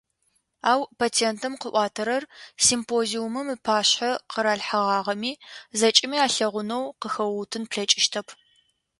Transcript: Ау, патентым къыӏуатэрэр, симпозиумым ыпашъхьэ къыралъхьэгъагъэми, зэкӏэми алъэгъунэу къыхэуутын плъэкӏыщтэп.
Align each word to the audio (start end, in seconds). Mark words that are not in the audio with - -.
Ау, 0.69 0.81
патентым 0.99 1.53
къыӏуатэрэр, 1.61 2.23
симпозиумым 2.65 3.47
ыпашъхьэ 3.55 4.11
къыралъхьэгъагъэми, 4.31 5.33
зэкӏэми 5.79 6.17
алъэгъунэу 6.25 6.83
къыхэуутын 7.01 7.63
плъэкӏыщтэп. 7.71 8.27